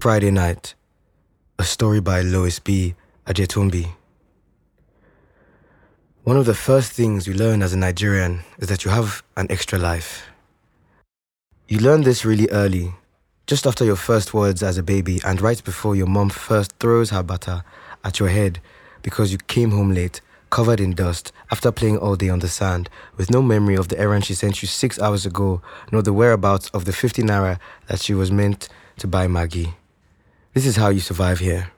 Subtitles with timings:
[0.00, 0.74] Friday Night,
[1.58, 2.94] a story by Lois B.
[3.26, 3.86] Ajetumbi.
[6.24, 9.46] One of the first things you learn as a Nigerian is that you have an
[9.50, 10.26] extra life.
[11.68, 12.94] You learn this really early,
[13.46, 17.10] just after your first words as a baby and right before your mom first throws
[17.10, 17.62] her butter
[18.02, 18.58] at your head
[19.02, 22.88] because you came home late, covered in dust, after playing all day on the sand,
[23.18, 25.60] with no memory of the errand she sent you six hours ago,
[25.92, 29.74] nor the whereabouts of the 50 naira that she was meant to buy Maggi.
[30.52, 31.70] This is how you survive here.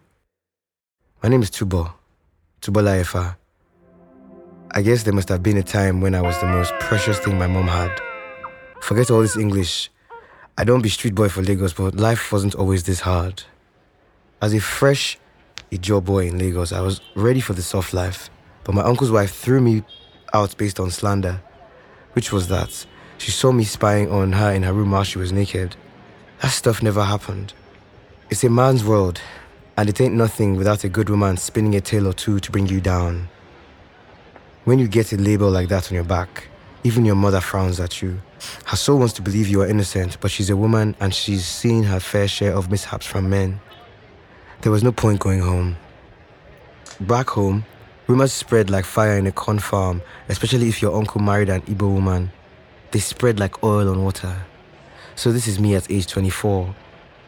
[1.23, 1.93] My name is Tubo,
[2.62, 3.37] Tubola Efa.
[4.71, 7.37] I guess there must have been a time when I was the most precious thing
[7.37, 8.01] my mom had.
[8.81, 9.91] Forget all this English.
[10.57, 13.43] I don't be street boy for Lagos, but life wasn't always this hard.
[14.41, 15.19] As a fresh
[15.70, 18.31] Ijo boy in Lagos, I was ready for the soft life,
[18.65, 19.83] but my uncle's wife threw me
[20.33, 21.43] out based on slander.
[22.15, 22.87] Which was that?
[23.19, 25.77] She saw me spying on her in her room while she was naked.
[26.41, 27.53] That stuff never happened.
[28.33, 29.20] It's a man's world,
[29.77, 32.66] and it ain't nothing without a good woman spinning a tale or two to bring
[32.66, 33.28] you down.
[34.64, 36.48] When you get a label like that on your back,
[36.83, 38.22] even your mother frowns at you.
[38.64, 41.83] Her soul wants to believe you are innocent, but she's a woman and she's seen
[41.83, 43.60] her fair share of mishaps from men.
[44.62, 45.77] There was no point going home.
[47.00, 47.66] Back home,
[48.06, 51.92] rumors spread like fire in a corn farm, especially if your uncle married an Igbo
[51.92, 52.33] woman.
[52.92, 54.47] They spread like oil on water.
[55.16, 56.75] So this is me at age 24,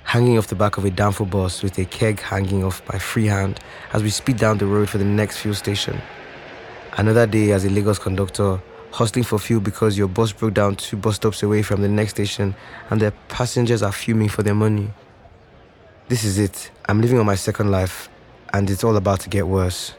[0.05, 3.27] hanging off the back of a danfo bus with a keg hanging off my free
[3.27, 3.59] hand
[3.93, 6.01] as we speed down the road for the next fuel station.
[6.97, 10.97] Another day as a Lagos conductor, hustling for fuel because your bus broke down two
[10.97, 12.55] bus stops away from the next station
[12.91, 14.89] and the passengers are fuming for their money.
[16.07, 16.71] This is it.
[16.89, 18.09] I'm living on my second life
[18.53, 19.95] and it's all about to get worse.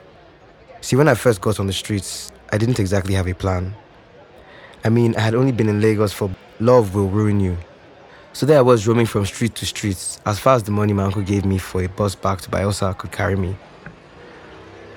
[0.79, 3.75] See, when I first got on the streets, I didn't exactly have a plan.
[4.85, 6.29] I mean, I had only been in Lagos for
[6.59, 7.57] love will ruin you.
[8.35, 11.05] So there I was roaming from street to street as far as the money my
[11.05, 13.55] uncle gave me for a bus back to Bayelsa could carry me.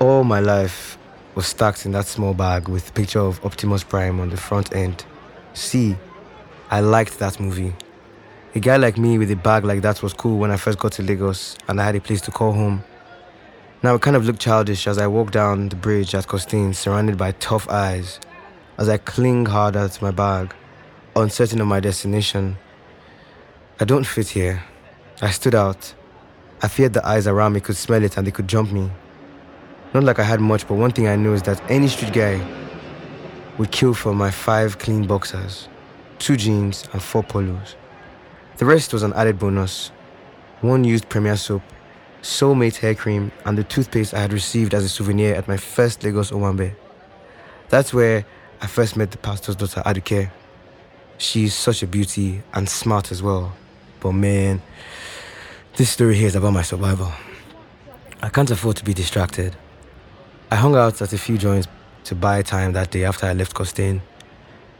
[0.00, 0.98] All my life,
[1.36, 4.74] was stacked in that small bag with a picture of Optimus Prime on the front
[4.74, 5.04] end.
[5.54, 5.96] See,
[6.68, 7.76] I liked that movie.
[8.56, 10.90] A guy like me with a bag like that was cool when I first got
[10.94, 12.82] to Lagos and I had a place to call home.
[13.84, 17.16] Now it kind of looked childish as I walked down the bridge at Costain surrounded
[17.16, 18.18] by tough eyes
[18.78, 20.52] as I cling harder to my bag,
[21.14, 22.58] uncertain of my destination.
[23.80, 24.64] I don't fit here.
[25.22, 25.94] I stood out.
[26.60, 28.90] I feared the eyes around me could smell it and they could jump me.
[29.94, 32.44] Not like I had much, but one thing I knew is that any street guy
[33.56, 35.68] would kill for my five clean boxers,
[36.18, 37.76] two jeans, and four polos.
[38.56, 39.92] The rest was an added bonus.
[40.60, 41.62] One used Premier soap,
[42.20, 46.02] Soulmate hair cream, and the toothpaste I had received as a souvenir at my first
[46.02, 46.74] Lagos Owambe.
[47.68, 48.26] That's where
[48.60, 50.32] I first met the pastor's daughter, Aduke.
[51.18, 53.54] She's such a beauty and smart as well.
[54.00, 54.62] But man,
[55.76, 57.12] this story here is about my survival.
[58.22, 59.56] I can't afford to be distracted.
[60.50, 61.68] I hung out at a few joints
[62.04, 64.00] to buy time that day after I left Costain.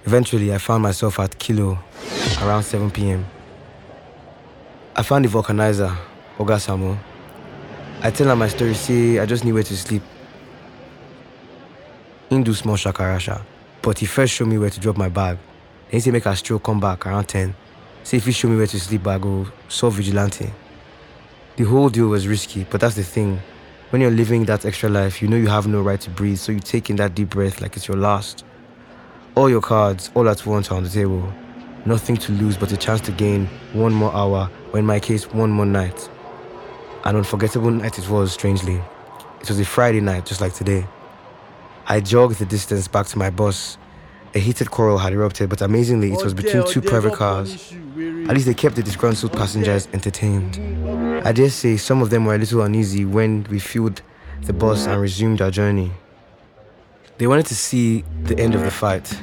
[0.05, 1.79] Eventually, I found myself at Kilo
[2.41, 3.27] around 7 p.m.
[4.97, 5.97] I found the vulcanizer,
[6.39, 6.97] Oga Samu.
[8.01, 10.03] I tell her my story, say I just need where to sleep.
[12.31, 13.43] He do small shakarasha,
[13.83, 15.39] but he first showed me where to drop my bag.
[15.91, 17.55] Then he say make a stroll come back around 10.
[18.09, 20.51] Say if he show me where to sleep, I go solve vigilante.
[21.57, 23.39] The whole deal was risky, but that's the thing.
[23.91, 26.51] When you're living that extra life, you know you have no right to breathe, so
[26.51, 28.47] you take in that deep breath like it's your last.
[29.35, 31.31] All your cards, all at once, are on the table.
[31.85, 35.31] Nothing to lose but a chance to gain one more hour, or in my case,
[35.31, 36.09] one more night.
[37.05, 38.81] An unforgettable night it was, strangely.
[39.43, 40.87] It was a Friday night, just like today.
[41.87, 43.77] I jogged the distance back to my bus.
[44.35, 47.73] A heated quarrel had erupted, but amazingly, it was between two private cars.
[48.29, 50.59] At least they kept the disgruntled passengers entertained.
[51.27, 54.03] I dare say some of them were a little uneasy when we fueled
[54.43, 55.93] the bus and resumed our journey.
[57.17, 59.21] They wanted to see the end of the fight.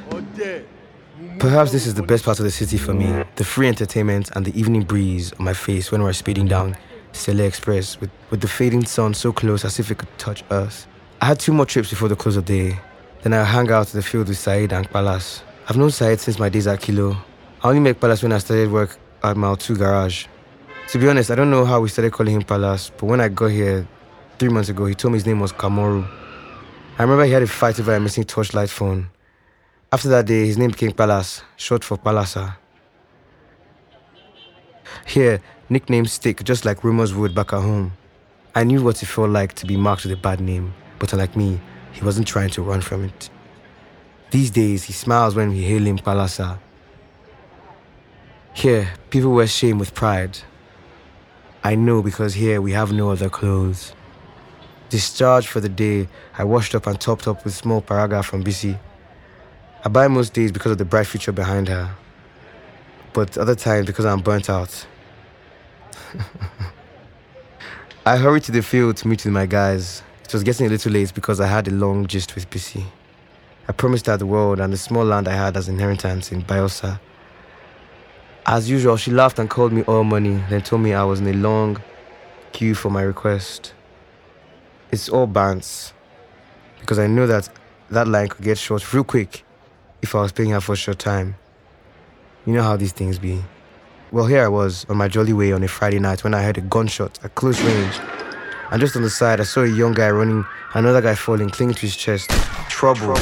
[1.38, 4.44] Perhaps this is the best part of the city for me the free entertainment and
[4.44, 6.76] the evening breeze on my face when we were speeding down
[7.12, 10.86] Sele Express with, with the fading sun so close as if it could touch us.
[11.20, 12.78] I had two more trips before the close of day.
[13.26, 15.42] Then I hang out in the field with Said and Palas.
[15.68, 17.16] I've known Said since my days at Kilo.
[17.60, 20.26] I only met Palas when I started work at Mile 2 Garage.
[20.90, 23.26] To be honest, I don't know how we started calling him Palas, but when I
[23.26, 23.84] got here
[24.38, 26.08] three months ago, he told me his name was Kamoru.
[27.00, 29.10] I remember he had a fight over a missing torchlight phone.
[29.90, 32.54] After that day, his name became Palas, short for Palasa.
[35.04, 37.90] Here, nicknames stick just like rumors would back at home.
[38.54, 41.34] I knew what it felt like to be marked with a bad name, but unlike
[41.34, 41.60] me,
[41.96, 43.30] he wasn't trying to run from it.
[44.30, 46.58] These days, he smiles when we hail him Palasa.
[48.52, 50.38] Here, people wear shame with pride.
[51.64, 53.94] I know because here we have no other clothes.
[54.90, 58.78] Discharged for the day, I washed up and topped up with small paraga from BC.
[59.82, 61.94] I buy most days because of the bright future behind her,
[63.14, 64.86] but other times because I'm burnt out.
[68.04, 70.02] I hurry to the field to meet with my guys.
[70.26, 72.84] It was getting a little late because I had a long gist with PC.
[73.68, 76.98] I promised her the world and the small land I had as inheritance in Bayelsa.
[78.44, 81.28] As usual, she laughed and called me all money, then told me I was in
[81.28, 81.80] a long
[82.52, 83.72] queue for my request.
[84.90, 85.92] It's all bants
[86.80, 87.48] because I know that
[87.90, 89.44] that line could get short real quick
[90.02, 91.36] if I was paying her for a short time.
[92.44, 93.44] You know how these things be.
[94.10, 96.58] Well, here I was on my jolly way on a Friday night when I heard
[96.58, 98.00] a gunshot at close range.
[98.70, 101.76] And just on the side, I saw a young guy running, another guy falling, clinging
[101.76, 102.30] to his chest.
[102.68, 103.16] Trouble.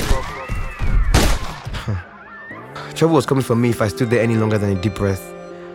[2.95, 5.33] Trouble was coming for me if I stood there any longer than a deep breath.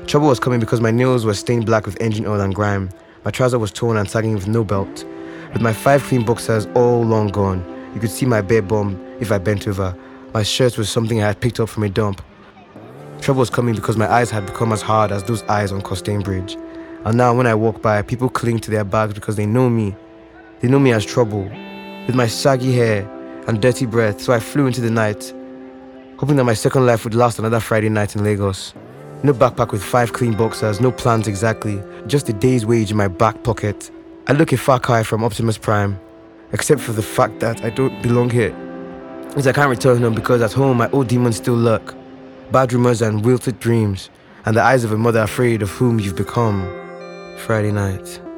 [0.07, 2.89] Trouble was coming because my nails were stained black with engine oil and grime.
[3.25, 5.05] My trouser was torn and sagging with no belt.
[5.53, 7.63] With my five clean boxers all long gone,
[7.93, 9.95] you could see my bare bum if I bent over.
[10.33, 12.21] My shirt was something I had picked up from a dump.
[13.19, 16.23] Trouble was coming because my eyes had become as hard as those eyes on Costain
[16.23, 16.55] Bridge.
[17.05, 19.95] And now when I walk by, people cling to their bags because they know me.
[20.59, 21.43] They know me as trouble.
[22.05, 23.07] With my saggy hair
[23.47, 25.33] and dirty breath, so I flew into the night,
[26.17, 28.73] hoping that my second life would last another Friday night in Lagos.
[29.23, 33.07] No backpack with five clean boxers, no plans exactly, just a day's wage in my
[33.07, 33.91] back pocket.
[34.27, 35.99] I look a far cry from Optimus Prime,
[36.51, 38.55] except for the fact that I don't belong here.
[39.35, 41.95] As I can't return home because at home my old demons still lurk
[42.51, 44.09] bad rumors and wilted dreams,
[44.45, 46.78] and the eyes of a mother afraid of whom you've become.
[47.39, 48.28] Friday night.